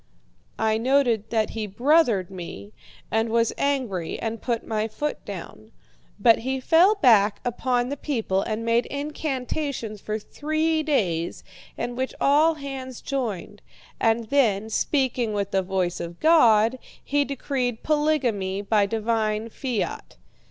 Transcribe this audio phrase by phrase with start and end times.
[0.57, 2.73] "I noted that he 'brothered' me,
[3.11, 5.69] and was angry and put my foot down.
[6.19, 11.43] But he fell back upon the people and made incantations for three days,
[11.77, 13.61] in which all hands joined;
[13.99, 20.17] and then, speaking with the voice of God, he decreed polygamy by divine fiat.